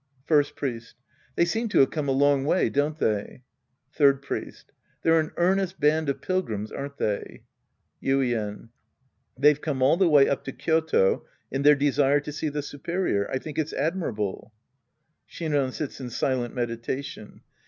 [0.25, 0.95] First Priest.
[1.35, 3.43] They seem to have come a long way, don't they?
[3.93, 4.71] Third Priest.
[5.03, 7.43] They're an earnest band of pilgiims, aren't they?
[8.01, 8.69] Yuien.
[9.37, 13.29] They've come all the way up to Kyoto in their desire to see the superior.
[13.29, 14.49] I think it's admi rable.
[15.29, 17.41] (Shinran sits in silent meditation.